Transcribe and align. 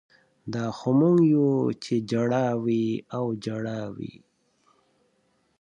دا 0.53 0.65
خو 0.77 0.89
موږ 0.99 1.17
یو 1.33 1.49
چې 1.83 1.93
ژړا 2.09 2.47
وي 2.63 2.85
او 3.17 3.25
ژړا 3.43 3.81
وي 3.95 4.13